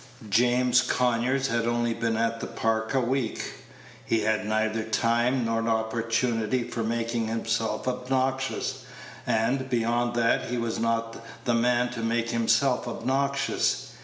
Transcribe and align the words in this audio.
James 0.31 0.81
Conyers 0.81 1.45
had 1.49 1.67
only 1.67 1.93
been 1.93 2.17
at 2.17 2.39
the 2.39 2.47
Park 2.47 2.95
a 2.95 2.99
week. 2.99 3.53
He 4.03 4.21
had 4.21 4.39
had 4.39 4.47
neither 4.47 4.83
time 4.83 5.45
nor 5.45 5.67
opportunity 5.67 6.63
for 6.63 6.81
making 6.81 7.27
himself 7.27 7.87
obnoxious; 7.87 8.79
and, 9.27 9.69
beyond 9.69 10.15
that, 10.15 10.45
he 10.49 10.57
was 10.57 10.79
not 10.79 11.23
the 11.45 11.53
man 11.53 11.91
to 11.91 11.99
make 12.01 12.31
himself 12.31 12.87
obnoxious. 12.87 13.91